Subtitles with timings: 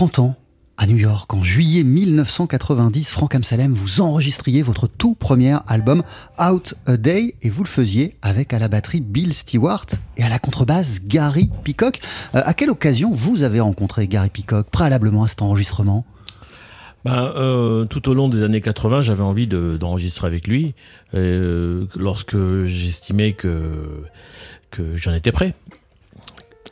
[0.00, 0.34] 30 ans
[0.78, 1.34] à New York.
[1.34, 6.02] En juillet 1990, Frank Amsalem, vous enregistriez votre tout premier album
[6.40, 9.84] Out a Day et vous le faisiez avec à la batterie Bill Stewart
[10.16, 11.98] et à la contrebasse Gary Peacock.
[12.34, 16.06] Euh, à quelle occasion vous avez rencontré Gary Peacock préalablement à cet enregistrement?
[17.04, 20.74] Ben, euh, tout au long des années 80, j'avais envie d'enregistrer avec lui
[21.12, 24.02] euh, lorsque j'estimais que,
[24.70, 25.52] que j'en étais prêt.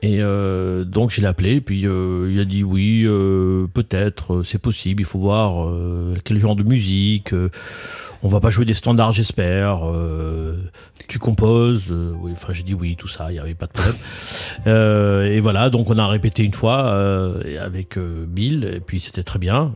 [0.02, 4.58] Et euh, donc je l'ai appelé, puis euh, il a dit oui, euh, peut-être, c'est
[4.58, 5.68] possible, il faut voir
[6.24, 7.32] quel genre de musique.
[8.22, 9.82] on va pas jouer des standards, j'espère.
[11.08, 13.96] tu composes, oui, enfin j'ai dit oui, tout ça, il n'y avait pas de problème.
[15.32, 16.94] et voilà, donc on a répété une fois
[17.60, 19.74] avec Bill, et puis c'était très bien.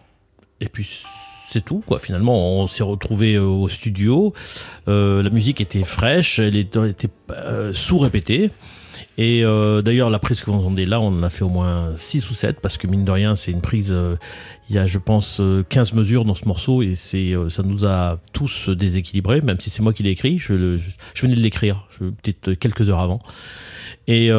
[0.61, 1.03] Et puis
[1.51, 4.33] c'est tout quoi finalement on s'est retrouvé au studio
[4.87, 7.11] la musique était fraîche elle était, était
[7.75, 8.51] sous-répétée
[9.19, 11.93] et euh, d'ailleurs, la prise que vous entendez là, on en a fait au moins
[11.97, 14.17] 6 ou 7, parce que mine de rien, c'est une prise, euh,
[14.71, 18.19] il y a je pense 15 euh, mesures dans ce morceau, et ça nous a
[18.33, 20.55] tous déséquilibrés, même si c'est moi qui l'ai écrit, je,
[21.21, 23.21] venais de l'écrire, peut-être quelques heures avant.
[24.09, 24.31] Et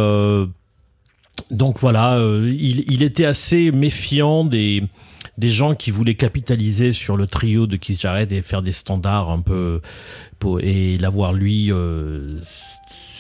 [1.52, 4.84] donc voilà, il, il, était assez méfiant des,
[5.38, 9.30] des gens qui voulaient capitaliser sur le trio de Keith Jarrett et faire des standards
[9.30, 9.82] un peu,
[10.40, 11.72] pour, et l'avoir lui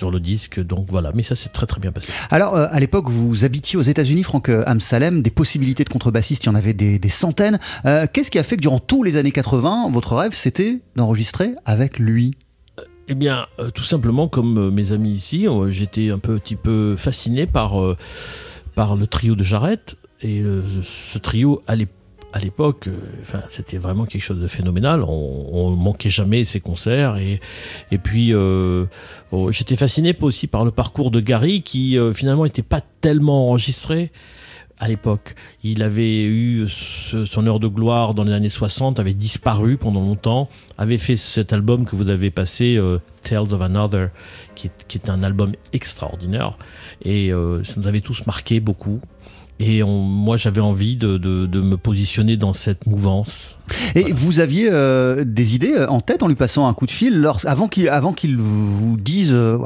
[0.04, 0.60] sur le disque.
[0.60, 2.10] Donc voilà, mais ça s'est très très bien passé.
[2.30, 6.44] Alors euh, à l'époque, vous habitiez aux États-Unis, Franck euh, Amsalem, des possibilités de contrebassiste,
[6.44, 7.60] il y en avait des, centaines.
[7.86, 11.54] Euh, qu'est-ce qui a fait que durant tous les années 80, votre rêve c'était d'enregistrer
[11.66, 12.36] avec lui?
[13.08, 13.46] Eh bien,
[13.76, 17.76] tout simplement, comme mes amis ici, j'étais un petit peu fasciné par,
[18.76, 19.98] par le trio de Jarrett.
[20.22, 20.42] Et
[20.84, 22.03] ce trio, à l'époque,
[22.34, 25.04] à l'époque, euh, c'était vraiment quelque chose de phénoménal.
[25.08, 27.40] On, ne manquait jamais ses concerts et,
[27.92, 28.86] et puis euh,
[29.32, 33.50] oh, j'étais fasciné aussi par le parcours de Gary qui euh, finalement n'était pas tellement
[33.50, 34.12] enregistré
[34.80, 35.36] à l'époque.
[35.64, 40.50] Il avait eu son heure de gloire dans les années 60, avait disparu pendant longtemps,
[40.80, 42.82] avait fait cet album que vous avez passé,
[43.22, 44.10] Tales of Another,
[44.56, 46.58] qui est, qui est, un album extraordinaire.
[47.06, 47.32] Et
[47.64, 49.00] ça nous avait tous marqué beaucoup.
[49.66, 53.58] Et moi, j'avais envie de, me positionner dans cette mouvance.
[53.96, 56.92] Et vous aviez euh, des idées euh, en tête en lui passant un coup de
[56.92, 59.58] fil avant qu'il vous dise euh,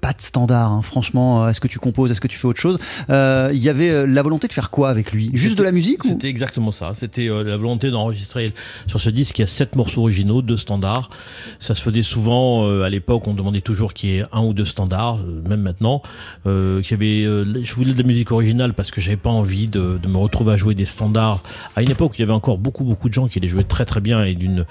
[0.00, 0.82] pas de standard, hein.
[0.82, 1.48] franchement.
[1.48, 2.78] Est-ce que tu composes Est-ce que tu fais autre chose
[3.10, 5.30] euh, Il y avait la volonté de faire quoi avec lui?
[5.34, 6.92] Juste de la musique C'était exactement ça.
[6.94, 8.54] C'était la volonté d'enregistrer
[8.86, 9.38] sur ce disque.
[9.38, 11.10] Il y a sept morceaux originaux, deux standards.
[11.58, 13.26] Ça se faisait souvent à l'époque.
[13.26, 16.02] On demandait toujours qu'il y ait un ou deux standards, même maintenant.
[16.44, 17.24] qu'il y avait,
[17.64, 20.56] je voulais de la musique originale parce que j'avais pas envie de, me retrouver à
[20.56, 21.42] jouer des standards.
[21.74, 23.84] À une époque, il y avait encore beaucoup beaucoup de gens qui les jouaient très
[23.84, 24.64] très bien et d'une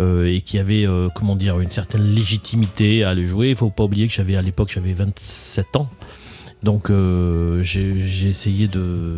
[0.00, 3.50] et qui avaient comment dire une certaine légitimité à les jouer.
[3.50, 5.88] Il faut pas oublier que j'avais à l'époque j'avais 27 ans.
[6.62, 9.16] Donc euh, j'ai essayé de,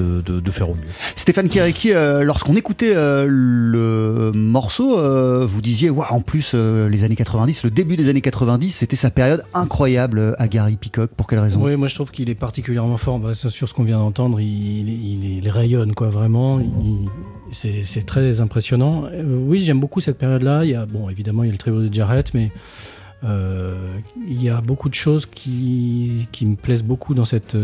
[0.00, 0.82] de, faire au mieux.
[1.16, 4.96] Stéphane Kéréki, euh, lorsqu'on écoutait euh, le morceau,
[5.46, 9.10] vous disiez, ouais, en plus, les années 90, le début des années 90, c'était sa
[9.10, 11.10] période incroyable à Gary Peacock.
[11.10, 11.62] Pour quelle raison?
[11.62, 13.18] Oui, moi je trouve qu'il est particulièrement fort.
[13.18, 16.60] Bah, sur ce qu'on vient d'entendre, il, il, rayonne, quoi, vraiment.
[17.52, 19.04] C'est très impressionnant.
[19.24, 20.64] oui, j'aime beaucoup cette période-là.
[20.64, 24.42] Il y a, bon, évidemment, il y a le trio de Jarrett, mais euh, il
[24.42, 27.56] y a beaucoup de choses qui, me plaisent beaucoup dans cette,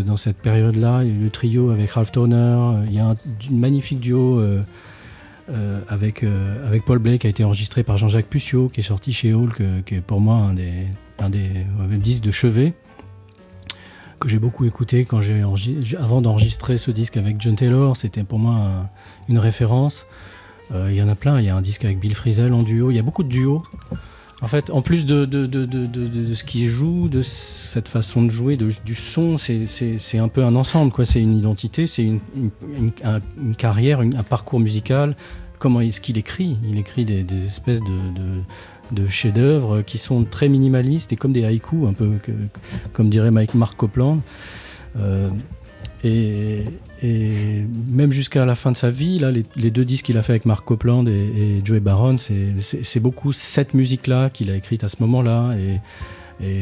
[0.42, 1.02] période-là.
[1.04, 3.16] Le trio avec Ralph Toner, il y a un,
[3.50, 4.62] magnifique duo euh,
[5.50, 6.24] euh, avec,
[6.86, 9.52] Paul Blake qui a été enregistré par Jean-Jacques Puccio, qui est sorti chez Hall,
[9.84, 10.86] qui est pour moi un des,
[11.18, 11.66] un des
[11.98, 12.74] disques de chevet
[14.20, 15.42] que j'ai beaucoup écouté quand j'ai
[15.98, 17.96] avant d'enregistrer ce disque avec John Taylor.
[17.96, 18.88] C'était pour moi
[19.28, 20.06] une référence.
[20.72, 21.40] Il y en a plein.
[21.40, 22.92] Il y a un disque avec Bill Frisell en duo.
[22.92, 23.64] Il y a beaucoup de duos.
[24.42, 28.30] En fait, en plus de, de, de, de ce qui joue, de cette façon de
[28.30, 30.90] jouer, du son, c'est un peu un ensemble.
[30.90, 31.04] quoi.
[31.04, 32.20] C'est une identité, c'est une,
[32.76, 35.16] une, carrière, un parcours musical.
[35.60, 36.58] Comment est-ce qu'il écrit?
[36.64, 37.80] Il écrit des, espèces
[38.90, 42.10] de, chefs-d'œuvre qui sont très minimalistes et comme des haïkus, un peu
[42.92, 44.20] comme dirait Mike Mark Copland.
[44.98, 45.30] Euh,
[46.04, 46.64] et,
[47.90, 50.46] même jusqu'à la fin de sa vie, là, les, deux disques qu'il a fait avec
[50.46, 55.54] Mark Copland et, Joey Baron, c'est beaucoup cette musique-là qu'il a écrite à ce moment-là.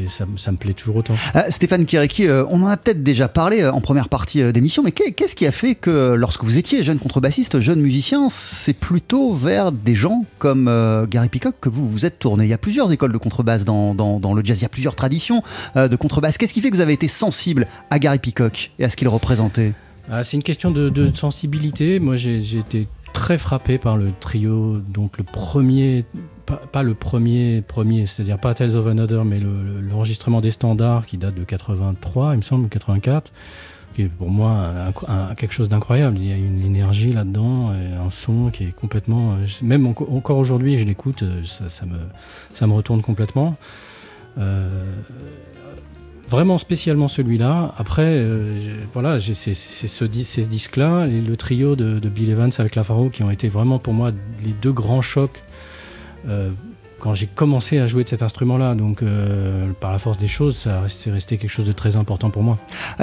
[0.08, 1.14] Ça, me plaît toujours autant.
[1.36, 4.82] Euh, Stéphane Kireki, euh, on en a peut-être déjà parlé euh, en première partie d'émission,
[4.82, 9.32] mais qu'est-ce qui a fait que lorsque vous étiez jeune contrebassiste, jeune musicien, c'est plutôt
[9.32, 10.70] vers des gens comme
[11.10, 12.44] Gary Peacock que vous vous êtes tourné?
[12.44, 14.96] Il y a plusieurs écoles de contrebasse dans, dans le jazz, il y a plusieurs
[14.96, 15.42] traditions
[15.74, 16.38] de contrebasse.
[16.38, 19.08] Qu'est-ce qui fait que vous avez été sensible à Gary Peacock et à ce qu'il
[19.08, 19.74] représentait?
[20.10, 22.00] Ah, c'est une question de, sensibilité.
[22.00, 26.04] Moi, j'ai été très frappé par le trio, donc le premier,
[26.72, 31.34] pas, le premier, premier, c'est-à-dire pas Tales of Another, mais l'enregistrement des standards qui date
[31.34, 33.32] de 83, il me semble, 84.
[33.94, 34.70] qui est pour moi
[35.36, 36.18] quelque chose d'incroyable.
[36.18, 39.36] Il y a une énergie là-dedans, un son qui est complètement.
[39.62, 41.98] Même encore aujourd'hui, je l'écoute, ça, me,
[42.54, 43.56] ça me retourne complètement.
[46.28, 47.74] vraiment spécialement celui-là.
[47.76, 48.24] Après,
[48.92, 53.48] voilà, c'est ce, et le trio de, Bill Evans avec La Faro qui ont été
[53.48, 54.12] vraiment pour moi
[54.44, 55.42] les deux grands chocs
[57.00, 58.76] quand j'ai commencé à jouer de cet instrument-là.
[58.76, 62.30] Donc, euh, par la force des choses, ça c'est resté quelque chose de très important
[62.30, 62.58] pour moi.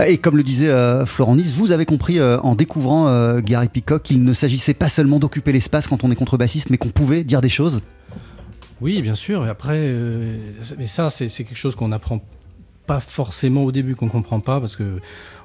[0.08, 3.08] Et comme le disait euh, Florent Nice, vous avez compris euh, en découvrant
[3.40, 6.90] Gary Peacock qu'il ne s'agissait pas seulement d'occuper l'espace quand on est contrebassiste, mais qu'on
[6.90, 7.82] pouvait dire des choses
[8.80, 9.46] Oui, bien sûr.
[9.46, 9.94] Et après,
[10.78, 12.22] mais ça, c'est quelque chose qu'on apprend
[12.86, 15.00] pas forcément au début, qu'on comprend pas, parce que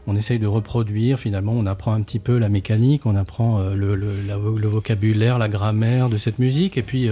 [0.07, 3.95] on essaye de reproduire, finalement, on apprend un petit peu la mécanique, on apprend le,
[3.97, 7.09] le, vocabulaire, la grammaire de cette musique, et puis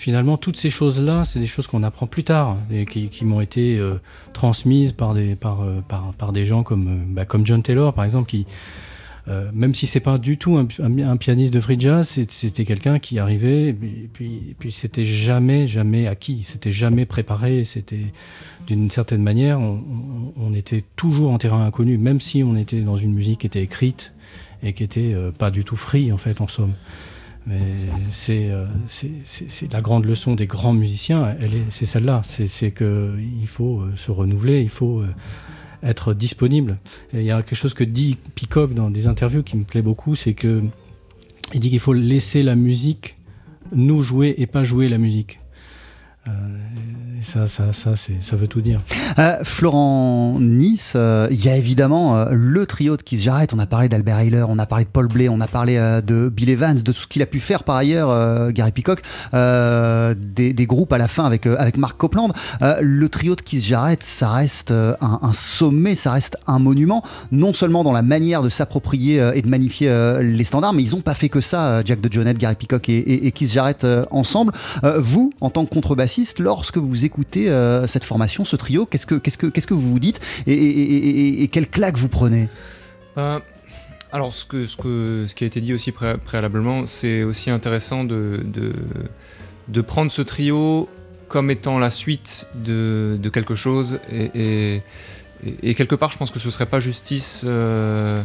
[0.00, 3.76] finalement, toutes ces choses-là, c'est des choses qu'on apprend plus tard et qui, m'ont été
[3.76, 4.00] euh,
[4.32, 8.46] transmises par des, euh, gens comme, euh, bah, comme John Taylor, par exemple, qui,
[9.52, 13.68] même si c'est pas du tout un, pianiste de free jazz, c'était quelqu'un qui arrivait,
[13.68, 18.06] et puis, c'était jamais, jamais acquis, c'était jamais préparé, c'était
[18.66, 19.84] d'une certaine manière, on,
[20.36, 23.62] on, était toujours en terrain inconnu, même si on était dans une musique qui était
[23.62, 24.14] écrite
[24.64, 26.72] et qui était pas du tout free en fait, en somme.
[27.50, 27.62] Mais
[28.28, 31.34] euh, c'est la grande leçon des grands musiciens,
[31.70, 32.22] c'est celle-là.
[32.24, 35.08] C'est qu'il faut euh, se renouveler, il faut euh,
[35.82, 36.78] être disponible.
[37.12, 40.14] il y a quelque chose que dit Peacock dans des interviews qui me plaît beaucoup,
[40.14, 40.62] c'est que
[41.52, 43.16] il dit qu'il faut laisser la musique
[43.72, 45.39] nous jouer et pas jouer la musique.
[46.28, 46.32] Euh,
[47.22, 48.80] ça, ça, ça, ça, veut tout dire.
[49.18, 53.54] Euh, Florent Nice, euh, il y a évidemment le trio de Keith Jarrett.
[53.54, 56.28] On a parlé d'Albert Ayler, on a parlé de Paul Blay, on a parlé de
[56.28, 60.92] Bill Evans, de tout ce qu'il a pu faire par ailleurs, Gary Peacock, des, groupes
[60.92, 62.30] à la fin avec, avec Mark Copeland.
[62.80, 67.84] le trio de Keith Jarrett, ça reste un, sommet, ça reste un monument, non seulement
[67.84, 71.28] dans la manière de s'approprier et de magnifier les standards, mais ils n'ont pas fait
[71.28, 74.52] que ça, Jack de Jonette, Gary Peacock et, et Keith Jarrett ensemble.
[74.98, 78.86] vous, en tant que contrebassiste, lorsque vous écoutez euh, cette formation, ce trio?
[78.86, 80.20] Qu'est-ce que, qu'est-ce que, qu'est-ce que vous vous dites?
[80.46, 82.48] Et, quelle claque vous prenez?
[83.18, 83.38] Euh,
[84.12, 88.04] alors, ce, que, ce, que, ce qui a été dit aussi préalablement, c'est aussi intéressant
[88.04, 88.44] de,
[89.68, 90.88] de, prendre ce trio
[91.28, 94.00] comme étant la suite de, de quelque chose.
[94.12, 94.82] Et,
[95.62, 98.22] et, quelque part, je pense que ce serait pas justice euh,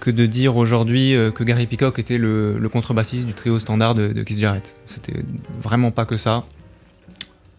[0.00, 4.08] que de dire aujourd'hui euh, que Gary Peacock était le, contrebassiste du trio standard de,
[4.08, 4.76] de Keith Jarrett.
[4.86, 5.22] C'était
[5.60, 6.44] vraiment pas que ça.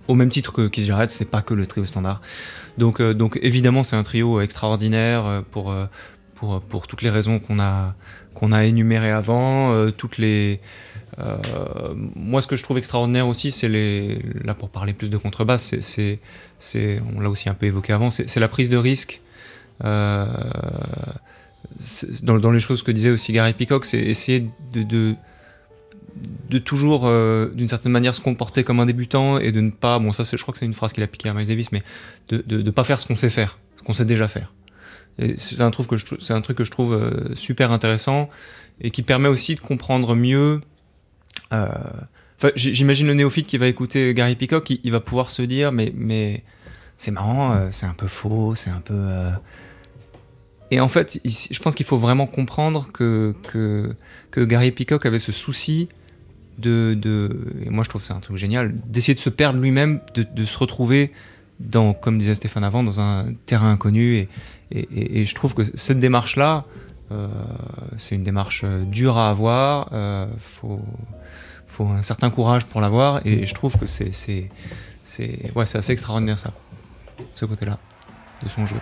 [0.08, 2.22] Au même titre que Keith Jarrett, c'est pas que le trio standard.
[2.78, 5.76] Donc, euh, donc évidemment, c'est un trio extraordinaire euh, pour,
[6.36, 7.96] pour, pour toutes les raisons qu'on a,
[8.34, 9.92] qu'on a énumérées avant.
[9.92, 10.62] toutes les,
[12.16, 14.22] moi, ce que je trouve extraordinaire aussi, c'est les.
[14.44, 18.40] Là, pour parler plus de contrebasse, c'est, on l'a aussi un peu évoqué avant, c'est,
[18.40, 19.20] la prise de risque.
[19.84, 20.26] Euh,
[22.24, 25.16] dans, les choses que disait aussi Gary Peacock, c'est essayer de,
[26.60, 30.14] toujours, euh, d'une certaine manière, se comporter comme un débutant et de ne pas, bon
[30.14, 31.84] ça je crois que c'est une phrase qu'il a piqué à Miles Davis, mais
[32.30, 34.54] de ne pas faire ce qu'on sait faire, ce qu'on sait déjà faire.
[35.38, 38.30] C'est un, truc que je, trouve euh, super intéressant
[38.82, 40.62] et qui permet aussi de comprendre mieux...
[41.54, 41.68] Euh,
[42.56, 46.44] j'imagine le néophyte qui va écouter Gary Peacock, il, va pouvoir se dire, mais, mais
[47.00, 49.32] c'est marrant, c'est un peu faux, c'est un peu...
[50.72, 55.32] Et en fait, je pense qu'il faut vraiment comprendre que, que, Gary Peacock avait ce
[55.32, 55.88] souci
[56.58, 57.30] de, de
[57.64, 60.58] et moi je trouve c'est un truc génial, d'essayer de se perdre lui-même, de, se
[60.58, 61.12] retrouver
[61.60, 64.18] dans, comme disait Stéphane avant, dans un terrain inconnu.
[64.18, 64.30] Et,
[64.72, 66.66] et, je trouve que cette démarche-là,
[67.12, 67.28] euh,
[67.98, 69.88] c'est une démarche euh, dure à avoir.
[69.92, 70.82] Il euh, faut,
[71.68, 73.26] faut un certain courage pour l'avoir.
[73.26, 74.12] Et je trouve que c'est,
[75.56, 76.52] ouais, c'est assez extraordinaire ça,
[77.36, 77.80] ce côté-là
[78.44, 78.78] de son jeu.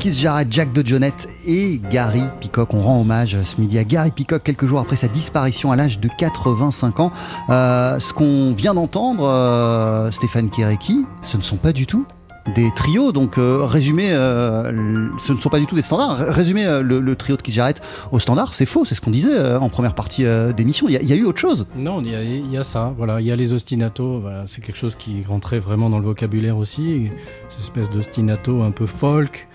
[0.00, 2.72] Keith Jarrett, Jack de Jonette et Gary Peacock.
[2.72, 6.00] On rend hommage ce midi à Gary Peacock quelques jours après sa disparition à l'âge
[6.00, 7.12] de 85 ans.
[7.50, 12.06] Euh, ce qu'on vient d'entendre, euh, Stéphane Kéréki, ce ne sont pas du tout
[12.54, 13.12] des trios.
[13.12, 16.16] Donc, euh, résumer, euh, ce ne sont pas du tout des standards.
[16.16, 18.86] Résumer le, trio de Keith Jarrett au standard, c'est faux.
[18.86, 20.24] C'est ce qu'on disait en première partie
[20.56, 20.88] d'émission.
[20.88, 21.66] Il, y, a eu autre chose.
[21.76, 22.94] Non, il y a, ça.
[22.96, 24.20] Voilà, il y a les ostinatos.
[24.20, 27.10] Voilà, c'est quelque chose qui rentrait vraiment dans le vocabulaire aussi.
[27.50, 29.46] Cette espèce d'ostinato un peu folk.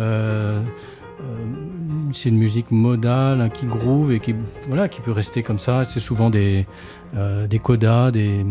[0.00, 0.62] Euh,
[2.12, 4.34] c'est une musique modale hein, qui groove et qui,
[4.66, 5.84] voilà, qui peut rester comme ça.
[5.84, 6.66] C'est souvent des,
[7.16, 8.44] euh, des codas, des,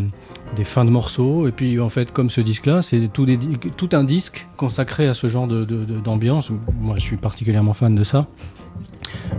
[0.56, 1.48] des, fins de morceaux.
[1.48, 3.28] Et puis, en fait, comme ce disque-là, c'est tout,
[3.92, 6.52] un disque consacré à ce genre d'ambiance.
[6.52, 8.28] De, Moi, je suis particulièrement fan de ça.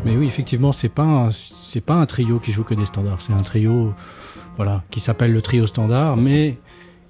[0.05, 3.23] Mais oui, effectivement, c'est pas c'est pas un trio qui joue que des standards.
[3.23, 3.95] C'est un trio,
[4.57, 6.59] voilà, qui s'appelle le trio standard, mais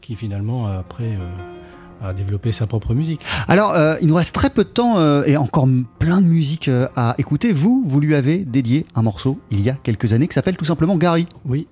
[0.01, 1.05] qui finalement après.
[1.05, 1.60] Euh,
[2.03, 3.21] à développer sa propre musique.
[3.49, 6.69] Alors, euh, il nous reste très peu de temps euh, et encore plein de musique
[6.69, 7.53] euh, à écouter.
[7.53, 10.65] Vous, vous lui avez dédié un morceau il y a quelques années qui s'appelle tout
[10.65, 11.27] simplement Gary.
[11.45, 11.67] Oui.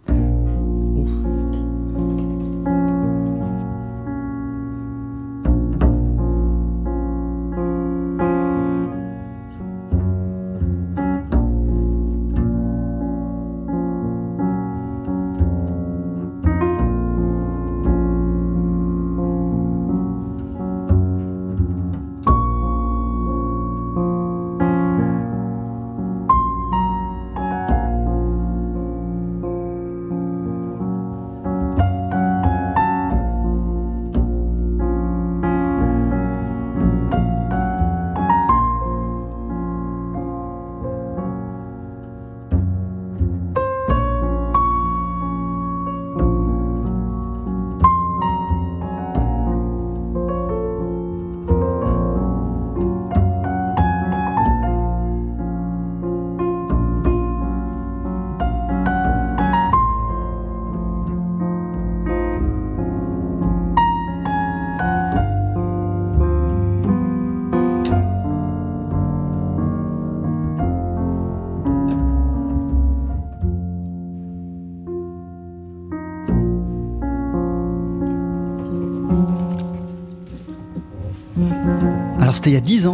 [82.49, 82.93] C'était il y a 10 ans.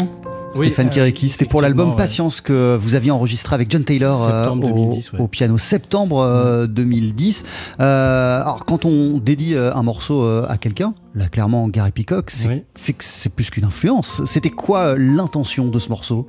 [0.57, 1.97] Oui, Stéphane euh, Kiriki, c'était pour l'album ouais.
[1.97, 5.21] Patience que vous aviez enregistré avec John Taylor euh, au, 2010, ouais.
[5.21, 7.45] au, piano, septembre euh, 2010.
[7.79, 13.31] alors quand on dédie un morceau à quelqu'un, là clairement Gary Peacock, c'est oui.
[13.35, 14.23] plus qu'une influence.
[14.27, 16.29] C'était quoi l'intention de ce morceau?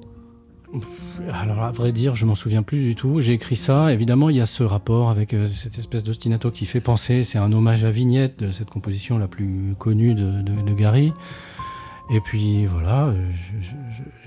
[1.31, 3.21] Alors à vrai dire, je m'en souviens plus du tout.
[3.21, 3.93] J'ai écrit ça.
[3.93, 7.23] Évidemment, il y a ce rapport avec euh, cette espèce d'ostinato qui fait penser.
[7.23, 11.13] C'est un hommage à Vignette, de cette composition la plus connue de, de, de Gary.
[12.11, 13.11] Et puis voilà,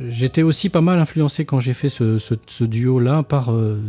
[0.09, 3.81] j'étais aussi pas mal influencé quand j'ai fait ce, duo-là par, euh,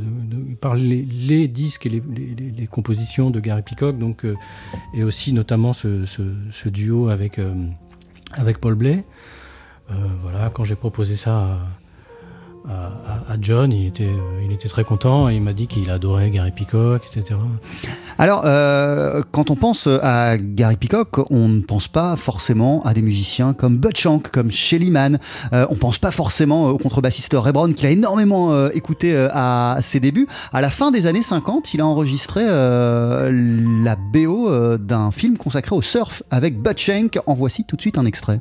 [0.76, 4.36] les, disques et les, compositions de Gary Peacock, donc, euh,
[4.94, 7.54] et aussi notamment ce, duo avec, euh,
[8.34, 9.04] avec Paul Blais.
[10.22, 11.58] voilà, quand j'ai proposé ça
[12.68, 14.10] à, John, il était,
[14.44, 17.40] il était très content il m'a dit qu'il adorait Gary Peacock, etc.
[18.18, 23.02] Alors, euh, quand on pense à Gary Peacock, on ne pense pas forcément à des
[23.02, 25.20] musiciens comme Bud Shank, comme Shelly Manne.
[25.54, 29.16] Euh, on ne pense pas forcément au contrebassiste Ray Brown, qu'il a énormément euh, écouté
[29.16, 30.28] euh, à ses débuts.
[30.52, 33.32] À la fin des années 50, il a enregistré euh,
[33.84, 37.20] la BO euh, d'un film consacré au surf avec Bud Shank.
[37.26, 38.40] En voici tout de suite un extrait.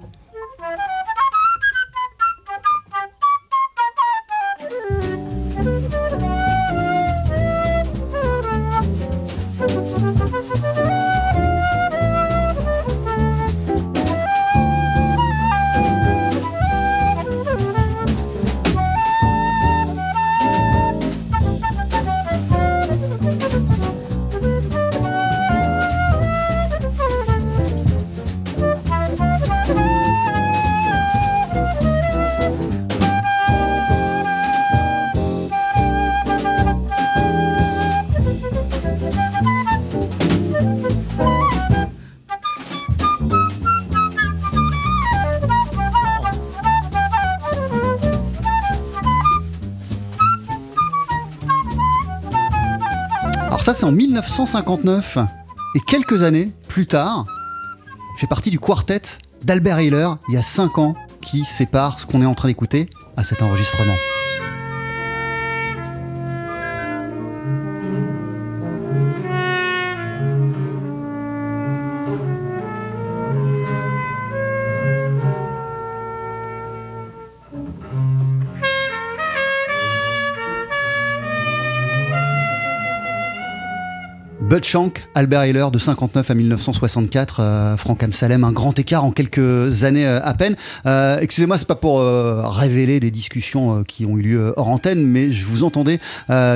[53.61, 55.19] Ça, c'est en 1959.
[55.75, 57.27] Et quelques années plus tard,
[58.17, 59.03] il fait partie du quartet
[59.43, 62.89] d'Albert Hiller, il y a 5 ans, qui sépare ce qu'on est en train d'écouter
[63.17, 63.95] à cet enregistrement.
[84.59, 89.13] Bud Shank, Albert Heller, de 59 à 1964, euh, Franck Amsalem, un grand écart en
[89.13, 90.57] quelques années euh, à peine.
[90.85, 95.33] Euh, excusez-moi, c'est pas pour révéler des discussions qui ont eu lieu hors antenne, mais
[95.33, 96.01] je vous entendais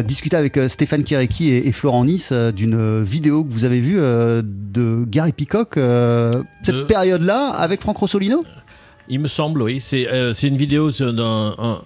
[0.04, 5.32] discuter avec Stéphane Kéréki et, Florent Nice d'une vidéo que vous avez vue de Gary
[5.32, 5.78] Peacock,
[6.64, 8.40] cette période-là, avec Franck Rossolino?
[9.08, 9.80] Il me semble, oui.
[9.80, 11.78] C'est une vidéo d'un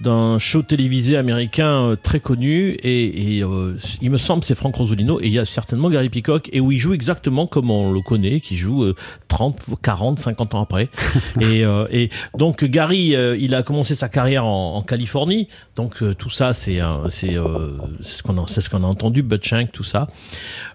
[0.00, 2.76] d'un show télévisé américain euh, très connu.
[2.82, 6.48] Et, euh, il me semble c'est Frank Rosolino et il y a certainement Gary Peacock.
[6.52, 8.92] Et où il joue exactement comme on le connaît qui joue
[9.28, 10.88] 30 40 50 ans après.
[11.40, 15.48] Et, euh, et, donc Gary il a commencé sa carrière en, Californie.
[15.76, 19.72] Donc tout ça c'est c'est ce qu'on a c'est ce qu'on a entendu Bud Shank
[19.72, 20.08] tout ça.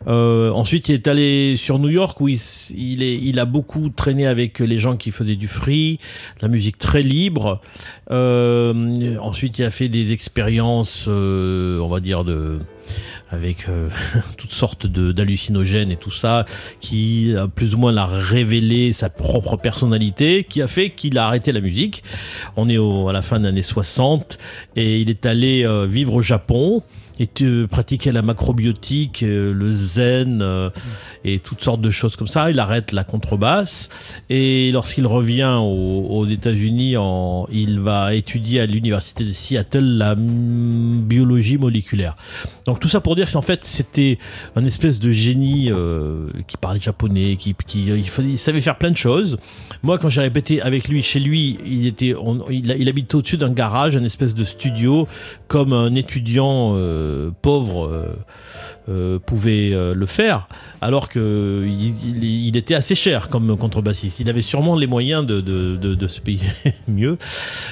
[0.08, 2.40] Ensuite il est allé sur New York où il,
[2.76, 6.00] il, est, il a beaucoup traîné avec les gens qui faisaient du free
[6.38, 7.62] de la musique très libre
[9.20, 12.60] ensuite, il a fait des expériences, euh, on va dire, de,
[13.30, 13.90] avec euh,
[14.38, 16.46] toutes sortes d'hallucinogènes et tout ça,
[16.80, 21.28] qui a plus ou moins l'a révélé sa propre personnalité, qui a fait qu'il a
[21.28, 22.04] arrêté la musique.
[22.56, 24.38] On est à la fin des années 60
[24.76, 26.84] et il est allé euh, vivre au Japon
[27.20, 30.70] et tu pratiquais la macrobiotique, euh, le zen euh,
[31.24, 32.50] et toutes sortes de choses comme ça.
[32.50, 33.90] Il arrête la contrebasse
[34.30, 36.96] et lorsqu'il revient aux, États-Unis,
[37.52, 42.16] il va étudier à l'université de Seattle la biologie moléculaire.
[42.66, 44.18] Donc tout ça pour dire qu'en fait c'était
[44.56, 49.38] un espèce de génie euh, qui parlait japonais, qui, il, savait faire plein de choses.
[49.84, 52.16] Moi quand j'ai répété avec lui chez lui, il était,
[52.50, 55.08] il, il habite au-dessus d'un garage, un espèce de studio
[55.48, 56.72] comme un étudiant.
[56.76, 57.03] Euh,
[57.42, 58.06] pauvre euh,
[58.90, 60.48] euh, pouvait le faire,
[60.82, 64.20] alors qu'il il, était assez cher comme contrebassiste.
[64.20, 66.50] Il avait sûrement les moyens de, se payer
[66.88, 67.18] mieux.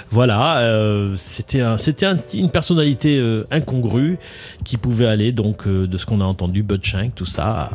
[0.09, 4.17] Voilà, c'était c'était une personnalité incongrue
[4.63, 7.69] qui pouvait aller donc de ce qu'on a entendu, Bud Shank, tout ça,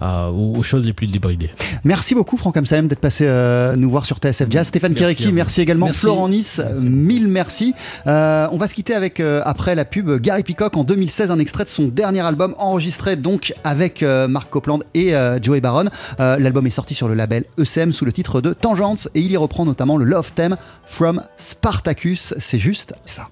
[0.00, 1.50] aux, choses les plus débridées.
[1.84, 3.26] Merci beaucoup Franck Amsalem d'être passé
[3.76, 4.66] nous voir sur TSF Jazz.
[4.66, 5.92] Stéphane Kéréki, merci également.
[5.92, 7.74] Florent Nice, mille merci.
[8.06, 11.68] on va se quitter avec, après la pub, Gary Peacock en 2016 un extrait de
[11.68, 15.86] son dernier album enregistré donc avec euh, Mark Copeland et euh, Joey Baron.
[16.20, 19.32] Euh, l'album est sorti sur le label ECM sous le titre de Tangents et il
[19.32, 20.56] y reprend notamment le Love Theme
[20.86, 22.34] from Spartacus.
[22.38, 23.28] C'est juste ça.